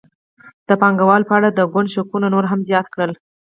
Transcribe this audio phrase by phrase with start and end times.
[0.67, 3.11] د پانګوالو په اړه د ګوند شکونه نور هم زیات کړل.